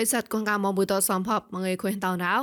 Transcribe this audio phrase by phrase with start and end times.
[0.02, 2.34] ិស័តកងកាមកបុតសំផបមងឯខុញតោណៅ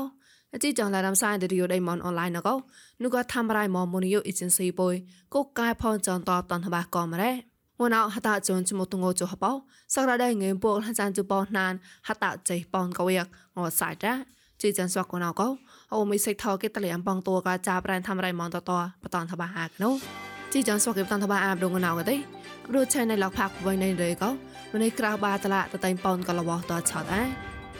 [0.53, 2.55] អជីចងឡារំសាយឌីយោដៃមនអនឡាញណកោ
[3.03, 4.95] នុក៏ធ្វើរៃមកមូនីយោអ៊ីเจนស៊ីបុយ
[5.33, 7.31] កុកកាយផនចនតបតនបះកំរ៉េ
[7.79, 9.51] ងួនអហតាជូនចមតងោចុហបោ
[9.93, 11.73] សករដៃងេពកលចានជបោណាន
[12.07, 13.25] ហតាចៃប៉នកវៀក
[13.55, 14.13] ងសៃតា
[14.61, 15.47] ជីចានសវកណៅកោ
[15.93, 18.71] អូមីសិកថោគេតលៀមបងតួកាចាប្រែនធ្វើរៃមកតត
[19.03, 19.91] បតនតបះអាកណូ
[20.53, 22.15] ជីចានសវកេបតនតបះអាបដងណៅកទេ
[22.73, 24.29] រូឆៃនៅលកផាក់វៃនៃរេកោ
[24.73, 27.21] ម្នេះក្រៅបាតឡាតតៃប៉នកលវតឆតអា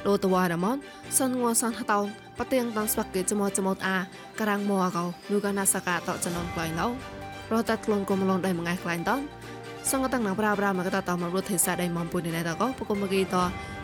[0.06, 0.76] លោតវ៉ារមន
[1.18, 2.00] សនងួសនហតោ
[2.38, 3.96] បទៀងតាំងស្វាក់គេចមោចមោតអា
[4.40, 6.86] ការងមួកោនូកាណាសកាតចនងក្លៃឡោ
[7.52, 9.20] រតតក្លងកុំឡងដៃមងៃក្លែងតន
[9.90, 13.36] សងតាំងណប្រាប្រាមកតតមរុទ្ធិសាដៃមំពុនណៃតកោពកុំមកីត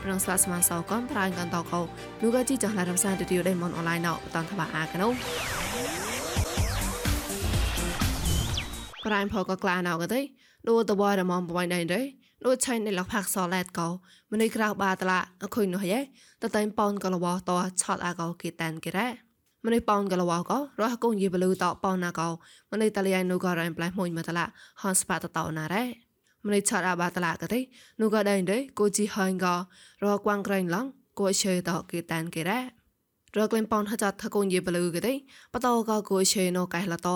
[0.03, 1.81] ប្រងស្លាស្មានសោកំប្រាញ់កន្តកោ
[2.23, 5.09] នូកាជីចងឡារំសានទីយដៃមនអនឡាញណោបតនថាអាកណូ
[9.07, 10.21] ប្រាញ់ផកក្លាណៅកទេ
[10.69, 12.01] ដូតវ៉ារមំបវៃដៃដៃ
[12.47, 13.89] ដូចឆៃនៅលកផាក់សឡែតកោ
[14.33, 16.01] ម្នេះក្រៅបាតឡាអខុយនោះយេ
[16.43, 17.51] តតែប៉ោនកលវត
[17.83, 19.09] ឆតអាកោគីតានគេរ៉ា
[19.67, 22.29] ម្នេះប៉ោនកលវកោរះកងយីបលូតប៉ោណាកោ
[22.73, 24.45] ម្នេះតលៃនូក៏រ៉ៃផ្លែមួយមកតឡា
[24.83, 25.85] ហនស្បាតតោណារ៉ា
[26.47, 27.61] ម្នេះឆតអាបាតឡាកទេ
[28.01, 29.55] នូក៏ដៃដេគូជីហងក៏
[30.05, 30.87] រកួងក្រែងឡង
[31.19, 32.61] គួឈើតគីតានគេរ៉ា
[33.37, 35.13] រកលេងប៉ោនហចាត់ថកងយីបលូកទេ
[35.55, 37.15] បតោក៏គួឈើណូកែលតោ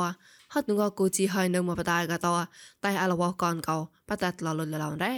[0.53, 2.27] ហត់ងកូជីហើយនៅមកបតាកត
[2.85, 5.15] តែអលវកនកោបតាត់លលលឡងរ៉េ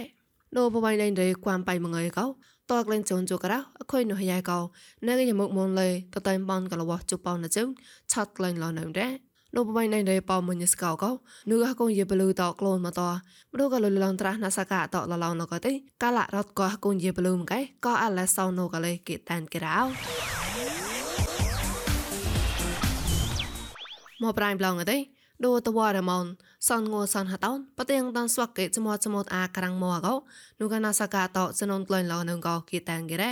[0.57, 2.25] ដូបបៃដៃដេគួមបៃមងើកោ
[2.71, 4.59] តកលេងជូនជករអខុយនោះយ៉ាយកោ
[5.07, 7.67] ណែកយមុកមុនលេតតែបនកលវជប៉ុនណជឹង
[8.11, 9.09] ឆាត់លេងឡនៅរ៉េ
[9.55, 11.11] លោកបបៃណៃដេប៉មុញស្កោកោ
[11.49, 15.71] នូកកងយេបលូតក្លូនមកតមរូកលលងត្រាស់ណាសកាតលឡងណកទេ
[16.03, 19.77] កាលរត់កោកងយេបលូមកែក៏អាឡេសោណូកលេគេតានក្រៅ
[24.21, 24.97] មកប្រៃប្លងទេ
[25.45, 26.25] ដូតវ៉ារមន
[26.69, 30.13] សនងសនហតោនបទៀងតានស្វកកេចមោចមោតអាក្រាំងមួកោ
[30.59, 33.31] នូកណាសកាតោចននក្លែងឡនងកោគីតានគេរ៉េ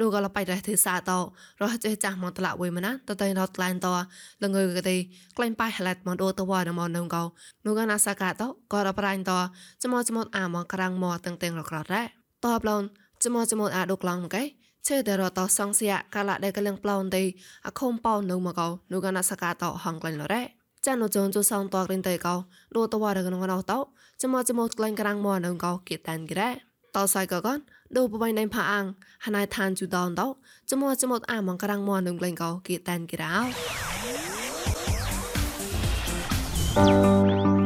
[0.00, 1.18] ដូកលបៃរះទេសាតោ
[1.62, 3.94] រះចេះចាស់មកតឡាវុយមណាតតៃរត់ក្លែងតោ
[4.42, 4.96] លងើកទេ
[5.36, 7.22] ក្លែងប៉ៃហឡែតមកដូតវ៉ារមនងកោ
[7.66, 9.40] នូកណាសកាតោក៏រប្រាញ់តោ
[9.82, 12.82] ចមោចមោតអាមកក្រាំងមួតឹងតឹងរក្ររ៉េតបឡន
[13.24, 14.44] ចមោចមោតអាដូក្លងមកឯ
[14.88, 17.22] ជើតែរតសងសៀកាលដែលកលឹងប្លន់ទេ
[17.66, 22.34] អខុំប៉ោនៅមកកោនូកណាសកាតោហងក្លែងលរ៉េ ចាននៅចងជូសងតករិនតៃកោ
[22.76, 23.78] ដូតវ៉ារកនងណោតោ
[24.22, 26.50] ចមចមក្លែងក្រាំងមួនងកោគិតានក្រែ
[26.96, 27.58] តោសៃកកន
[27.96, 28.84] ដូបបៃណៃផាអាង
[29.24, 30.26] ហណៃឋានជូដនតោ
[30.70, 33.34] ចមចមអាមងក្រាំងមួនងក្លែងកោគិតានក្រៅ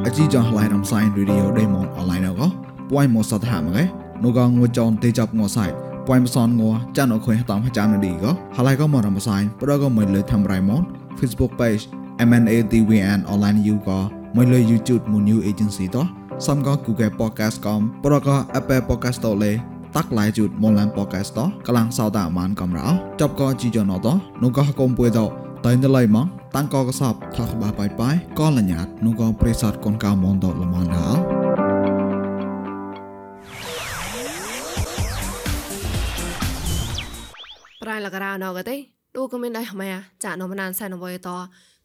[0.06, 2.46] អជីចងឡៃរំសាយរីឌីអូដេម៉ុនអនឡាញកោ
[2.90, 3.84] ពួយមកសតហាមកែ
[4.24, 5.66] នូកងងួចនទេចាប់ងសៃ
[6.06, 6.62] ពួយមសនង
[6.96, 10.82] ចានអខុយតាមចាំនឌីកោហឡៃកោមករំសាយប្រកមកលើធ្វើរៃម៉ុន
[11.18, 11.84] Facebook page
[12.28, 14.00] MNATVN online you ក៏
[14.36, 16.06] មកលើ YouTube មួយ new agency តោះ
[16.46, 19.52] សំក៏ Google Podcast កំប្រក៏ Apple Podcast តលេ
[19.96, 22.88] តាក់ឡាយជូតមកឡាន podcast តកលាំងសោតអាមានកំរោ
[23.20, 24.08] ចប់ក៏ជីយ៉ណត
[24.42, 25.20] នោះក៏កុំពួយត
[25.64, 26.26] តែនៅឡៃមក
[26.56, 31.20] តាំងក៏កសបថាក្បាបាយបាយក៏លញ្ញាតនោះក៏ប្រេសតកូនកៅមនតលមនដល់
[37.82, 38.76] ប្រៃលករ៉ាណកទេ
[39.16, 39.90] ទូក៏មានដែរម៉ែ
[40.24, 41.28] ចានមណានសែនអ្វីត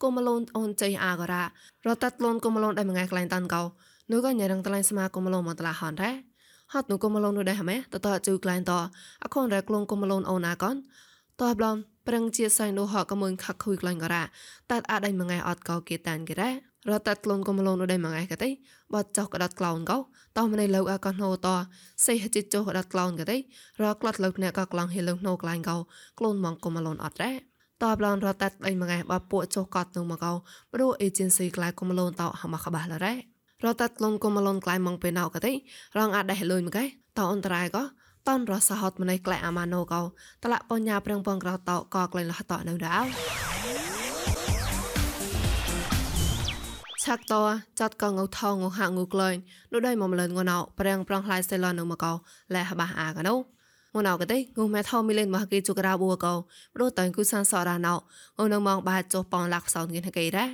[0.01, 1.43] កុំលូនអូនចៃអាករ៉ា
[1.87, 3.61] រត់តាត់លូនកុំលូនដែរមួយថ្ងៃក្លែងតាន់កោ
[4.11, 6.15] នោះក៏ញ៉ែរងតឡៃស្មាកុំលូនមកតឡាហនដែរ
[6.73, 8.71] ហត់នោះកុំលូននោះដែរម៉ែតតជូក្លែងត
[9.23, 10.75] អខុនរែក្លងកុំលូនអូនអាកន
[11.41, 11.75] តបឡំ
[12.07, 14.23] ប្រឹងជាសៃនោះហកកមុនខកខុយក្លែងករ៉ា
[14.71, 16.53] តាត់អាចដែរមួយថ្ងៃអត់កោគេតានគេដែរ
[16.89, 18.49] រត់តាត់ក្លូនកុំលូននោះដែរមួយថ្ងៃក៏ទេ
[18.93, 19.97] បត់ចោះក៏ដុតក្លោនកោ
[20.37, 21.47] តោះម្នៃលើអាកនហូត
[22.05, 23.37] សេះចិត្តចោះក៏ដុតក្លោនក៏ទេ
[23.81, 25.77] រកក្លាត់លើអ្នកក៏ក្លងហេលើណូក្លែងកោ
[26.19, 27.52] ក្លូនមកកុំលូនអត់ដែរ
[27.82, 30.32] តបឡនរត់តាត់អីមកឯបពួកចុះកត់នឹងមកោ
[30.72, 33.14] ព្រោះអេเจนស៊ីក្លាយគុំលូនតោហមកក្បាលរ៉េ
[33.64, 35.52] រត់តាត់លនគុំលូនក្លាយមកពេលណៅកទេ
[35.98, 36.84] រងអាចដែរលុយមកឯ
[37.18, 37.82] តអន្តរាយក៏
[38.28, 40.02] តនរសហតម្នៃក្លែអាម៉ាណូកោ
[40.42, 43.04] តឡាបញ្ញាប្រឹងបងក្រោតកក្លែងលះតនៅដាវ
[47.04, 47.34] ឆាក់ត
[47.80, 49.36] ចាត់កងងថងងហាងងក្លែង
[49.72, 52.12] នោះដែរមកម្លឹងងណៅប្រាំងប្រងខ្លាយសេឡននៅមកោ
[52.54, 53.34] លែហបះអាកណូ
[53.95, 56.33] ងនអកទេងុំម៉ែថោមីលេនមកគេជុក្រាបួកោ
[56.75, 57.93] ព្រោះតើគូសានសរ៉ាណៅ
[58.43, 60.47] ងនៅមកបាចុះប៉ងលាក់សោនគេហកេរ៉ា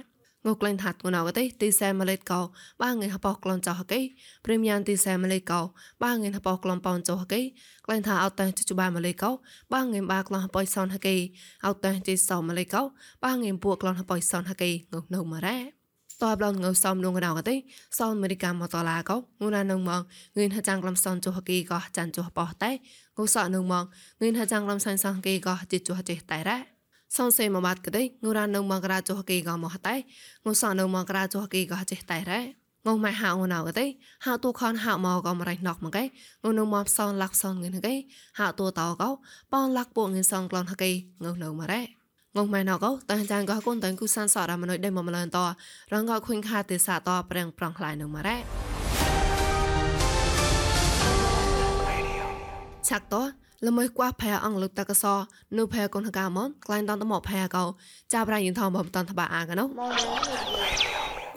[0.45, 2.41] ងុក្លែងថាត់ងនអកទេទីសែម៉ាឡេតកោ
[2.81, 3.99] បាងេហបោក្លនចោហកេ
[4.45, 5.61] ព្រីមយ៉ាងទីសែម៉ាឡេតកោ
[6.03, 7.41] បាងេហបោក្លនប៉ងចោហកេ
[7.85, 9.31] ក្លែងថាអត់តែជជបាម៉ាឡេតកោ
[9.73, 11.15] បាងេបាក្លនហបៃសនហកេ
[11.65, 12.81] អត់តែជីសោម៉ាឡេតកោ
[13.23, 15.78] បាងេពួកក្លនហបៃសនហកេងុនៅម៉ារ៉ា
[16.21, 17.55] តបឡងងើសំលងកណៅកទេ
[17.97, 20.01] សោអមេរិកាមកតឡាកោងូណានងមក
[20.37, 22.71] ងឿនហចាំងក្លំសនចុះគីកោចាន់ចុះបោះតែ
[23.17, 23.85] ងូសអនងមក
[24.21, 26.57] ងឿនហចាំងក្លំសាញ់សងគីកោជិចុះចេះតែរ៉ា
[27.17, 29.95] សនសេមកបាត់កទេងូរ៉ានងមកក្រាចុះគីកោមកតែ
[30.45, 32.41] ងូសអនងមកក្រាចុះគីកោចេះតែរ៉ា
[32.87, 33.85] ងងម៉ែហៅងណៅកទេ
[34.25, 36.07] ហៅទូខនហៅមកក៏មរៃណកមកកេង
[36.57, 37.95] នៅមកសនលាក់សនងិនកេ
[38.39, 39.09] ហៅទូតោកោ
[39.53, 41.98] ប៉នលាក់ពួកងិសងក្លនហកេងនៅមករ៉េ
[42.37, 45.37] ងងម៉ែណកោតាចាងកោកូនតាំងគូសានសរមណុយដេមមលានត
[45.93, 48.37] រងកោខុញខាទេសាតប្រាំងប្រងខ្លាយនឹងម៉ារ៉េ
[52.87, 53.15] ឆាក់ត
[53.67, 55.05] ល្មើកួផែអងលុបតកស
[55.57, 57.63] នុផែកូនកាមនក្លែងតន្តមកផែកោ
[58.13, 59.65] ចាប់រៃយិនថងបំតន្តបាអាកណោ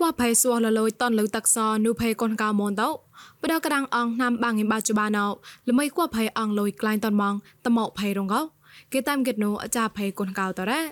[0.01, 2.89] កួផែសួរលលុយតនលុតកសនុផែកូនកាមនតោ
[3.43, 5.27] បដកដាំងអងណាំបាងឯបាចុបាណោ
[5.69, 7.35] ល្មើកួផែអងលុយក្លែងតនម៉ង
[7.67, 8.41] តមកផែរងកោ
[8.93, 10.83] គេតាមគេណូអចាភ័យកូនកៅតរ៉ា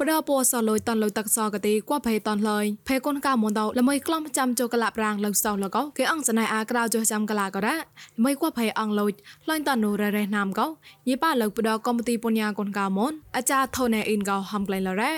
[0.00, 9.12] ប្រពោសលុយតនលុយតកសកទីគួភ័យតនលុយភ័យកូនកៅមុនតល្មៃក្លំចាំចូលកលាប្រាងលុយសោលកោគេអងស្នៃអាក្រៅចូលចាំកលាក៏រ៉ាល្មៃគួភ័យអងលុយ
[9.48, 10.66] លុយតនូរ៉េរ៉េណាមកោ
[11.08, 15.12] ញីប៉លុយប្រដកំទីពញ្ញាកូនកៅមុនអាចាថនេអ៊ីនកោហំក្លែងលរ៉ា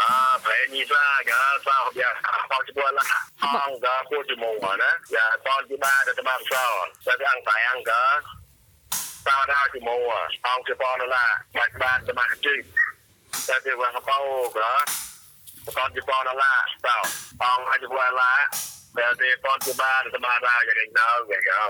[0.00, 0.14] អា
[0.44, 2.10] បែរនេះឡាកាសោយ៉ា
[2.50, 3.06] បោះជួនឡា
[3.42, 6.66] អងកាគួរជំងណាយ៉ាតនទីបានតែតាមសោ
[7.06, 8.02] តែអង្គតែអង្គកា
[9.28, 10.00] តារាគឺមក
[10.46, 11.24] អងជាបនឡា
[11.56, 12.58] បាច់បានសមាជិក
[13.48, 14.18] តែវាវ៉ាបោ
[14.56, 14.74] ក្រា
[15.64, 16.52] ប្រកបជាបនឡា
[16.86, 16.96] តោ
[17.44, 18.32] អងអាចវ៉ាឡា
[18.98, 21.66] តែទេបនជាបានសមារាយ៉ាងណៅយ៉ាងអើ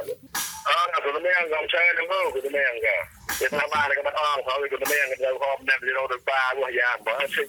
[0.69, 2.96] អើគុណមែងកំឆែនឹងគុណមែងកា
[3.40, 7.49] ជាថាបានក៏មិនអងហើយគុណមែងក៏ទៅហប់អ្នកទៅទៅបាវ៉ាយ៉ាងបើសិត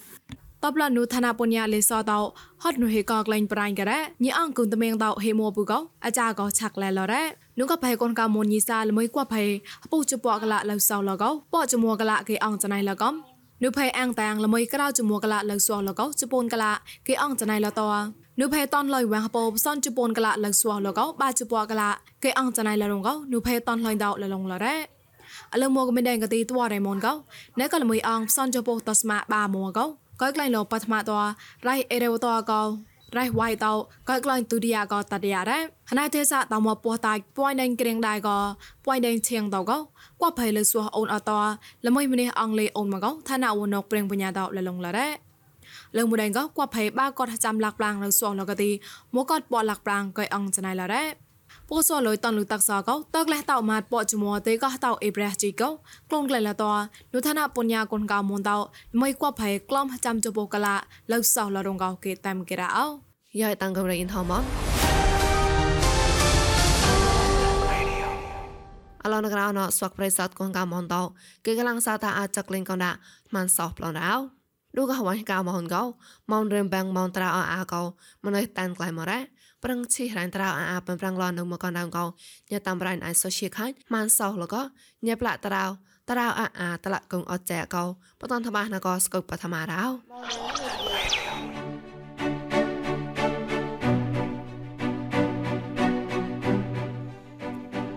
[0.72, 2.20] បលនុឋានពញ្ញាលេសតោ
[2.64, 7.24] ហត់នុហេកកលែងប្រាញ់ការ៉ាញីអងគុនតមៀងតោហេមួពូកោអាចារកោឆាក់ឡែលរ៉ា
[7.59, 9.43] នុកផៃកូនកមូនញីសាល្មួយគួផៃ
[9.91, 13.15] ពុជពកលឡៅសោលកោប៉ចមួកលគេអង្គចណៃលកំ
[13.63, 16.65] នុផៃអាំងតាំងល្មួយក្រៅចមួកលឡៅសោលកោជពូនកល
[17.07, 17.89] គេអង្គចណៃលតោ
[18.41, 21.83] នុផៃតនលយវ៉ាពោផ្សនជពូនកលឡៅសោលកោបាជពកល
[22.25, 24.77] គេអង្គចណៃលរងកោនុផៃតនលយតោលឡងលរ៉ា
[25.53, 27.13] អលមកមិនដែងកទីតវ៉ារ៉េម៉ុនកោ
[27.61, 29.87] ណែកលមួយអង្គផ្សនជពូតស្មាបាមួកោ
[30.21, 31.21] ก้อยกลายโลปัทมาตัว
[31.63, 31.65] ไ
[33.17, 33.73] รเอเรวตัวก็ไรไวตอ
[34.09, 35.59] ก้อยกลายตุดิยาก็ตัดยาได้
[35.89, 38.37] หนายเทศะตามปัวตายป่วยแดงเกรงได้ก็
[38.85, 39.79] ป่วยแดงเชียงตอก็
[40.21, 41.39] กว่าไผเลยสัวโอนอตอ
[41.83, 45.09] แล้วไม่มีอังเลโอนมาก็ท่านาวนกเปรงปัญญาดอกละลงละได้
[45.93, 48.71] เรื่องมูแดงก็กว่าไผบ้ากอดจำหลักปรางแล้วสัวแล้วก็ตี
[49.15, 49.37] มัวกอ
[51.76, 55.70] ពោសលុយតនលុតាក់សកោតកលេះតោម៉ាត់ពចមួទេកោតោអេប្រះជីកោ
[56.10, 56.72] ក្លងក្លែលតោ
[57.14, 58.58] នុឋានៈបុញ្ញាគុនកោមុនតោ
[59.02, 60.76] មិនគួបភ័យក្លំចាំចពោកលា
[61.12, 62.86] លៅសោលរងកោគេតាមគេរ៉ោ
[63.42, 64.44] យ៉ៃតាំងកំរៃអ៊ីនថមន
[69.04, 71.02] អឡនក្រៅណស្វកប្រិស័តកងកាមនតោ
[71.46, 72.92] គេកំឡុងសាតាអាចចក្លែងកណ្ដា
[73.36, 74.16] មិនសោះប្លនរោ
[74.78, 75.84] ឌូកហវ៉ៃកាមនកោ
[76.32, 77.82] មនរឹមបាំងមនត្រាអអាកោ
[78.24, 79.20] មិនឲ្យតានក្លៃមករ៉ា
[79.64, 82.06] ប្រឹងឈីរ៉ានត្រៅអាប៉ប្រាំងឡននៅមកកណ្ដាងកោ
[82.52, 84.56] ញ៉ាតាមរ៉ានអាយសូសៀខាញ់ម៉ានសោលក
[85.06, 85.64] ញ៉ាប្លាក់ត្រៅ
[86.10, 87.84] ត្រៅអាអាតលកងអត់ចែកោ
[88.20, 89.84] បតនថាបាសណកស្កុបបឋមារោ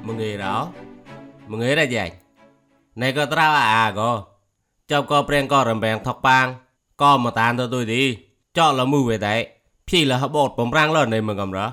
[0.07, 0.57] មងេរោ
[1.51, 2.15] មងេរ៉ាយ៉ាញ់
[3.01, 4.11] ណែក៏ត្រៅអាអាកោ
[4.91, 6.47] ចប់ក៏ព្រៀងក៏រំបែងថកប៉ាង
[7.03, 8.03] ក៏មកតានទៅទុយទី
[8.57, 9.37] ចောက်លមូវេតែ
[9.93, 11.73] Pila ha bột bom rang lên này mừng cầm ra.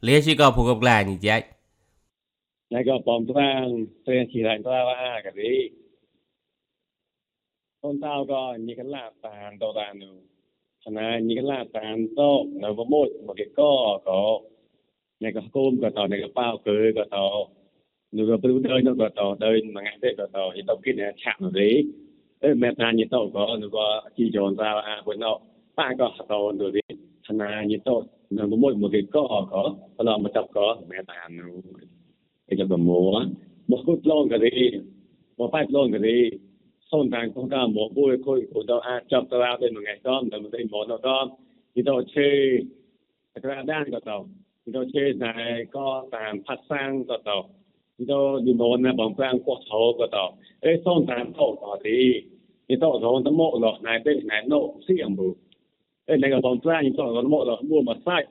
[0.00, 1.42] Lê chi có phụ gặp lại như vậy.
[2.70, 5.68] Này có bom rang, tên chỉ lại ra là cái gì.
[7.82, 10.22] Con tao có như cái lạ tàn đồ tàn nụ.
[10.84, 14.40] Cho nên như cái lạ tàn tô, nó có một một cái co có.
[15.20, 17.48] Này có cơm có tàu, này có bao cưới có tàu.
[18.12, 20.76] Nó có bưu đơn nó có tàu, đơn mà ngại thế có tàu, thì tao
[20.84, 21.84] kia này chạm vào đấy.
[22.40, 25.38] Ê, mẹ tàn như tàu có, nó có chi trồn ra là à, quên nó.
[25.76, 26.95] Bạn có tàu đồ đấy.
[27.26, 27.90] ឆ្នាំយត
[28.36, 29.62] នឹងមួយមកគេក៏ក៏
[29.96, 31.52] ផ្លោមកចាប់ក៏មែនតែអានោះ
[32.48, 33.16] គេចាប់មក
[33.70, 34.52] មកគូឡងក៏ទេ
[35.38, 36.16] មកប៉ែឡងក៏ទេ
[36.90, 41.26] សូនតាំងគងកាមកគួយគួយគួយដល់អាចចាប់តាទៅមួយថ្ងៃដល់តែមិនទេមកដល់
[41.76, 42.28] យតជេ
[43.34, 45.34] អត្រាដានក៏ទៅយតជេតែ
[45.76, 47.36] ក៏តាមផាត់សាំងក៏ទៅ
[47.98, 48.14] យត
[48.46, 50.24] យមនបងប្រាំងក៏ថោក៏ទៅ
[50.64, 51.98] អេសូនតាំងថោក៏ទេ
[52.70, 55.28] យតរងតមកលោកណៃទេណៃណូសៀមបុ
[56.06, 58.26] Elég az antrány, talán a mua mà sai,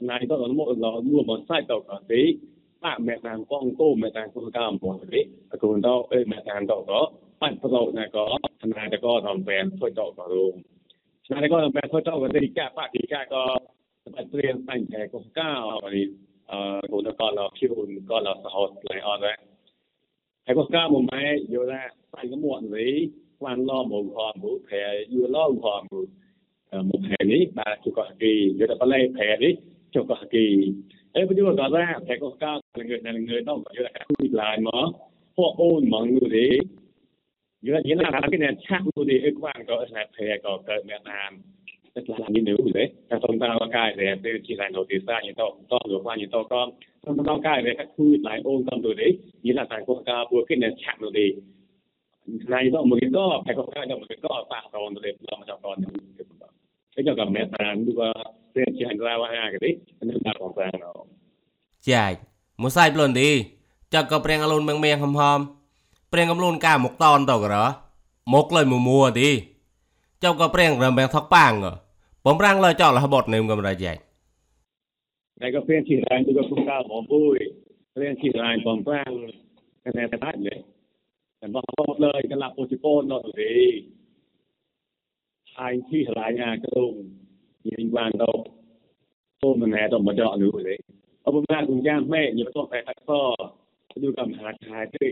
[0.00, 2.38] này talán a mua là mua mà sai tàu cả tí,
[2.80, 5.18] bạn mẹ nàng con cô mẹ nàng con cam của tí,
[5.60, 9.70] còn đâu mẹ nàng tàu có, bạn tàu này có, này đã có thằng bèn
[9.80, 10.62] thôi tàu cả luôn.
[11.30, 13.58] Này có thằng bèn thôi tàu cả tí, cả bạn tí cả có,
[14.12, 16.06] bạn tiền bạn thẻ có cao rồi,
[16.90, 17.70] còn nó còn là kêu
[18.08, 19.38] còn là sọt lại ở đấy.
[20.46, 24.36] Thầy có cao một mấy, vô ra, bạn có muộn gì, quan lo một hòm,
[24.42, 25.86] một thẻ, vừa lo một hòm,
[26.74, 29.54] Ờ, một thẻ ní bà cho có kỳ rồi là lấy thẻ ní
[29.90, 30.72] cho có kỳ.
[31.12, 33.72] Ấy bây giờ có ra thầy có cao là người này là người đâu có
[33.74, 34.70] là các lại mà
[35.36, 36.58] họ ôn mọi người đi.
[37.62, 41.02] Giờ chỉ là cái này chắc người đi quan có là thẻ có cái Việt
[41.04, 41.42] Nam
[41.94, 44.84] Tức là như nếu đấy, các thông ta có cái để từ chỉ là đầu
[44.88, 46.70] tiên ra như to, to rồi qua như to con,
[47.06, 50.02] thông tao cái để các khu lại ôn tâm rồi đấy, như là tại quốc
[50.06, 51.34] gia bùa cái này chạm rồi đi.
[52.26, 55.12] Này đó một cái có phải có cái đó một cái có tạo còn rồi
[55.30, 55.76] làm cho
[56.94, 58.10] គេយកតែមេតានឬក៏
[58.52, 59.70] ព្រៀងជាអង្រាវហាកទេ
[60.08, 60.92] នឹងដាក់បងតាណោ
[61.90, 62.18] ចាច់
[62.62, 63.28] មួយសាយប្លុនទី
[63.94, 65.38] ចាក់ក៏ព្រៀងអលូនមៀងមៀងហំហំ
[66.12, 67.56] ព្រៀងកំលូនកាមកតនតករ
[68.34, 69.30] មកលុយមួមួទី
[70.22, 71.52] ចាក់ក៏ព្រៀងរំបែងថកប៉ាង
[72.26, 74.00] បំរាំងលុយចោលរហបត់នឹមកំរាចាច់
[75.40, 77.36] តែក៏ព្រៀងជារានឬក៏គុំកាបងពុយ
[77.94, 79.12] ព្រៀងជារានបំរាំង
[79.82, 80.54] តែតែដាច់លេ
[81.40, 83.50] តែមកហបត់លុយកន្លះពុជពូននោះទេ
[85.54, 86.92] anh khi lại nhà, cái đồ
[87.64, 88.44] nhìn quan đâu
[89.40, 90.78] tôm mình nghe tôm mà chọn nữa đấy.
[91.22, 93.34] Ông bông lan cùng cha mẹ nhiều tôm phải thật to
[93.94, 95.08] tôi cầm hạt hạt đi.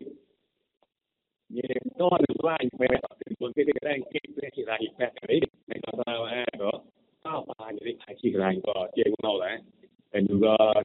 [1.48, 1.64] Nhìn
[1.98, 2.88] to được qua anh mẹ
[3.26, 6.24] thì muốn cái đấy anh kịp cái chỉ là nhịp mẹ đấy này còn sao
[6.24, 6.70] à đó,
[7.22, 9.58] tao phải như thế phải chỉ là anh có chơi ngon đấy.
[10.12, 10.40] Thì được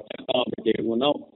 [0.10, 1.27] cái to mình chơi ngon đâu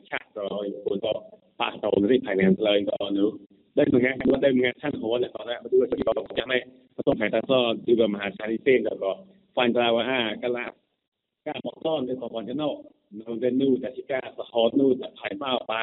[0.00, 1.04] ක්ෂාත්‍රාව පොත
[1.58, 3.26] පාස්තාව නේ finance line ගානු
[3.76, 6.60] දැන් මම හිතුවා දැන් මම ටන් හොවල කරා බදුව සිතාව තමයි
[6.96, 9.14] පොතෝ හැටසෝ දුග මහා ශාරිතේ ගා
[9.56, 10.70] ෆයින් ඩාව හා කලා
[11.46, 12.74] กาบอกต้อนในสอบอลชนอล
[13.18, 15.74] นูเดนนูแต่ชิกาสะฮอนนูแต่ไผ่มาไป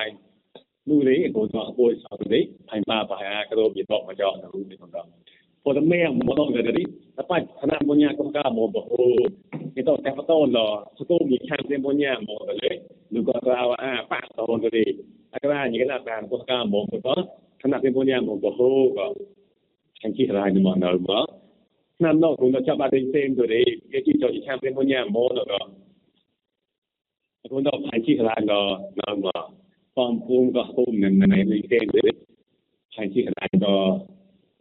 [0.88, 5.04] นู่นี้โดนจอโบยสอบนี้ไผ่มาไปฮะกระโดดบีบอกมาจอนะรู้ในคนเรา
[5.64, 9.04] พอทั้งแม่หมอต้องเกิดนี้แล้วป้าธนาบุญญาก็กล้าโมบอกโอ้
[9.74, 12.76] ไม่ต้องแต่พระต้นรอพระต้นมีแค่เรียนบุญญาโมกันเลย
[13.16, 14.84] ឬក៏ថាអាប៉ះតូនទៅទេ
[15.34, 16.98] អាក្រានិយាយថាបានពុះកាមកទៅ
[17.62, 19.08] ថ្នាក់ពីពុញយ៉ាងមកហូក៏
[20.00, 21.26] ឆានជីរាយនឹងមកដល់មក
[21.98, 23.62] ឆ្នាំនោះគណៈចាប់បានវិញផ្សេងទៅទេ
[23.92, 25.60] គេជីចូលឆានពីពុញយ៉ាងមកដល់ក៏
[27.52, 28.62] គណៈផៃជីរាយក៏
[29.02, 29.42] ដល់មក
[29.98, 32.06] បំពុំក៏ហូមនឹងនៅវិញផ្សេងទៅ
[32.96, 33.76] ឆានជីរាយក៏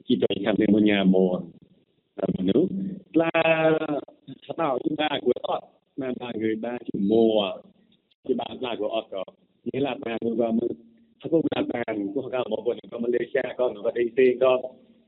[0.06, 1.38] ជីចូលឆានពីពុញយ៉ាងមក
[2.18, 2.70] ដល់មនុស្ស
[3.20, 3.30] ឡា
[4.46, 5.64] ស្នោជាងគួរអត់
[6.00, 7.24] បានបានគេបានជាមួ
[8.26, 9.28] ဒီမှာလာကိုအတော့
[9.64, 10.58] ဒီလာပန်ကိုကမ
[11.22, 14.56] အခုလာပန်ကိုကမပေါ်နေကမလေးရှားကောနော်ဒီစေကော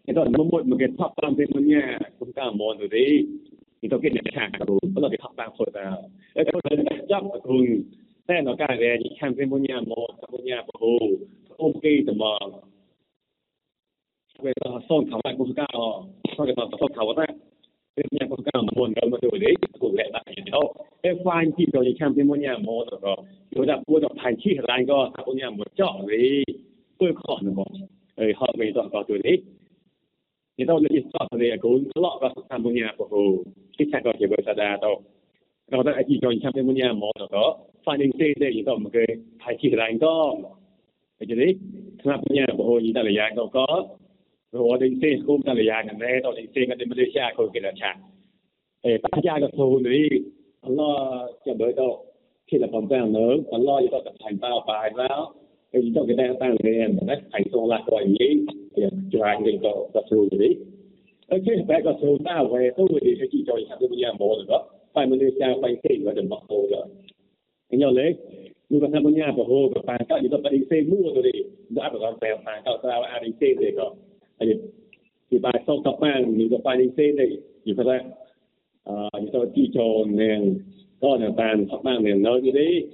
[0.04, 1.84] ဒီတော့မမတ်မကထပ်ပန်ပြမညာ
[2.18, 3.06] ကိုကမောနေဒီ
[3.80, 5.86] ဒီတော့ကိနေတာကိုဘလို့ထပ်ပန်ခေါ်တာ
[6.36, 6.60] အဲ့တော့
[7.10, 7.56] ကြောက်ကူ
[8.28, 10.92] တဲ့တော့ကလည်းဒီခံပြမညာမောပညာဘဟု
[11.58, 12.22] โอเคတမ
[14.44, 15.94] ဝေသာဆုံးခါမှာကိုကတော့
[16.34, 17.32] ဆောက်ကတော့ဆောက်ခါဝတ်တယ်
[18.12, 20.70] ပြညာကိုကမပေါ်နေကမလေးကိုလည်းတာရတော့
[21.02, 22.62] e qua in titolo di campionato mondiale
[23.02, 26.44] có đã có được thành tích là có có nhà một chỗ đấy
[26.98, 27.62] tôi khó nữa
[28.14, 29.42] ờ họ mình đó có tôi đấy
[30.58, 33.44] thì đâu là chỗ này cũng lọ và tham bông nhà của hồ
[33.78, 35.02] cái chặt có thể bởi sada đâu
[35.70, 38.90] rồi đó chỉ cho tham bông nhà một đó phản ứng thế đấy đó một
[38.92, 39.06] cái
[39.38, 40.36] thành tích là có
[41.18, 41.54] cái đấy
[42.04, 43.50] tham bông nhà của hồ gì ta là dạng đâu
[44.52, 47.62] rồi đến thế cũng ta là dạng này đó đến thế cái Malaysia có cái
[47.62, 47.96] là chặt
[48.82, 49.50] ờ ta ra cái
[49.84, 50.08] đấy
[50.60, 52.04] Allah cho bởi đâu
[52.46, 55.34] khi là phòng tao nữa Allah cho tao thành tao bài đó.
[55.72, 58.46] Thì cho cái đang tăng lên mà đất thành tông lại gọi gì
[58.76, 60.54] thì cho anh đừng có tập trung gì
[61.28, 64.08] ở trên phải có số tao về tôi về thì chỉ cho anh bây giờ
[64.18, 64.64] bỏ rồi đó.
[64.94, 66.86] Phải mình đi sang phải tiền và đừng mất hồ rồi
[67.70, 68.14] anh nhau lấy
[68.68, 71.22] như vậy bây giờ bỏ hồ và bàn cao như tôi phải xe mua rồi
[71.32, 71.40] đi.
[71.68, 73.90] Đã phải còn bàn cao tao ăn đi xe rồi.
[74.38, 74.46] Đó
[75.30, 77.26] thì bà sau tập bàn như tôi phải đi xe này
[77.64, 77.98] như vậy
[78.88, 80.58] Ờ, chúng tôi chi cho nên
[81.00, 82.88] có nền tàn, hoặc mang nền nơi như đấy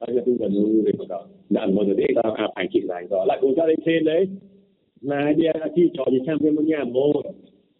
[0.00, 2.68] bây sẽ tinh thần lưu về một đó đàn một giờ đấy ta à phải
[2.72, 4.28] chỉ lại đó lại cùng ta lên trên đấy.
[5.00, 5.44] Mà đi
[5.76, 7.22] chi cho thì xem thêm một nhà mô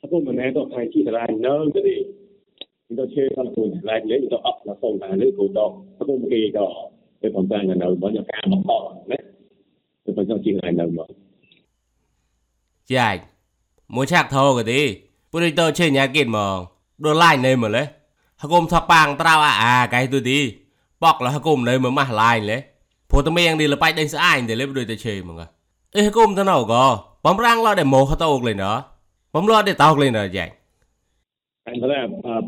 [0.03, 2.13] sao không mà này tôi phải chỉ lại nơi cái gì.
[2.89, 5.49] Chúng tôi chơi con cùng lại lấy chúng tôi ập là không là lấy cổ
[5.55, 5.83] đó.
[5.99, 9.19] Sao không kỳ đó để phòng ta nhà đầu bỏ nhà ca bỏ họ đấy.
[10.05, 11.03] Tôi phải cho chỉ lại nơi mà
[12.85, 13.19] chị ảnh
[13.89, 14.99] muốn chạc thô rồi đi
[15.33, 16.76] bữa đi tôi chơi nhà kiện mà.
[17.05, 17.83] ដល់ឡាយនៅមកលេ
[18.43, 20.39] ហកុំថកប៉ាងត្រៅអាអាកៃទូទី
[21.05, 22.59] ប៉កលហកុំនៅមកម៉ាស់ឡាយលេ
[23.11, 25.43] ព្រោះតែមាននេះលបាយដេញស្អាយតែលេដូចតែឆេមក
[25.97, 26.85] អេហកុំទៅណៅក៏
[27.27, 28.65] បំរាំងឡោដែលមោហតោកលេណ
[29.35, 30.51] បំឡោដែលតោកលេណយ៉ាង
[31.69, 31.95] អន្តរ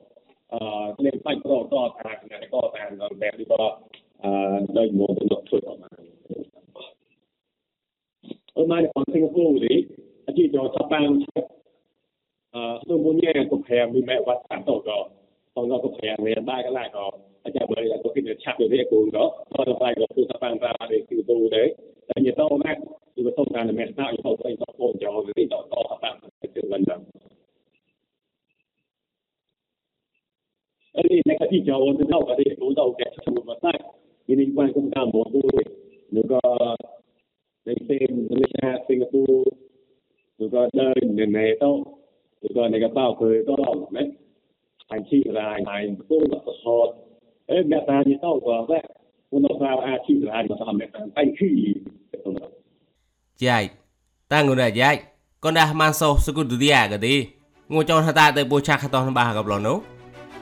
[0.48, 0.60] ờ
[0.98, 3.80] lên phải có có tàn này có tàn rồi mẹ đi có
[4.18, 4.32] ờ
[4.74, 6.03] đây mua nó thôi mà ở
[8.56, 9.84] mai còn Singapore đấy
[10.36, 11.20] chỉ cho sắp ban
[12.52, 15.10] ờ tôi muốn nghe cục hàng mình mẹ vật sản tổ đó
[15.56, 17.12] còn nó cục hàng này ba cái lại đó
[17.44, 19.94] ở nhà bởi là có cái được chặt được cái cùng đó thôi là phải
[20.00, 21.76] có tôi sắp ban ra để Singapore đấy
[22.08, 22.80] tại nhiệt độ nè
[23.16, 25.66] thì có thông 常 là mẹ sao thì không phải có phone cho cái đó
[25.72, 26.20] to sắp ban
[26.56, 26.98] từ lần đó
[30.94, 33.58] ở đây này cái thị trường nó đâu cái đấy đối đầu cái trong một
[33.62, 33.80] sai
[34.28, 35.83] thì liên quan công tác một đôi nếu có
[37.73, 39.53] ในเซนมาเลเซียสิงคโปร์
[40.37, 41.65] แล้วก็เดินในเนโต
[42.41, 43.55] แล้วก็ในกระเป๋าเคยก็
[43.93, 43.99] ไหม
[44.89, 46.89] ทางชีรายทางตู้กับสอด
[47.49, 48.87] เอ้ยแม่ตานี่เต้าก็แรก
[49.29, 51.53] คุณต้องทราบอาชีพรายมาทำแบบนั้นไปขี้
[52.09, 52.35] เป็นต้น
[53.43, 53.65] ចែក
[54.33, 54.97] តាំងងណាចែក
[55.45, 57.15] កូនដាស់ម៉ានសោសគុទុឌីយ៉ាកទី
[57.73, 59.79] ងូចោនហតាទៅពូឆាខតនបាកប្លនោះ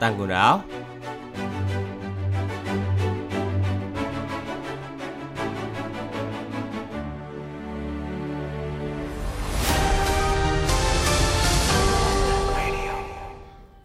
[0.02, 0.44] តាំងងណា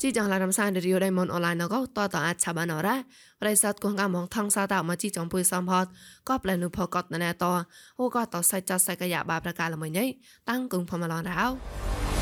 [0.07, 2.97] ជីចងឡារំសានរីយដៃមនអនឡាញណកតតអាចឆាបានអរ៉ា
[3.41, 5.87] ប្រិស័តគងកាមងថងសាតមកជីចងពុយសំផត
[6.29, 7.45] ក៏ប្លែនុផកតណែត
[7.99, 10.07] អូក៏តសៃចសៃកយ៉ាបាប្រកាលមួយញ៉ៃ
[10.51, 12.16] តាំងគងផមឡនរោ